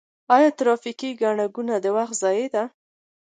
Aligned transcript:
آیا 0.35 0.49
ټرافیکي 0.57 1.09
ګڼه 1.21 1.45
ګوڼه 1.55 1.77
د 1.81 1.87
وخت 1.97 2.15
ضایع 2.23 2.47
ده؟ 2.55 2.63